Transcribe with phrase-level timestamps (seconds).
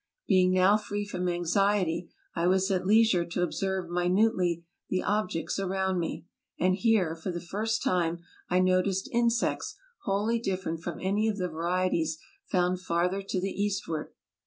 [0.27, 5.99] Being now free from anxiety I was at leisure to observe minutely the objects around
[5.99, 6.25] me;
[6.59, 9.75] and here, for the first time, I noticed insects
[10.05, 12.17] wholly different from any of the varieties
[12.47, 14.11] found farther to the eastward.